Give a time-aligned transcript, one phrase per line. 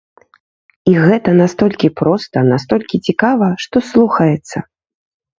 [0.91, 4.57] І гэта настолькі проста, настолькі цікава, што слухаецца!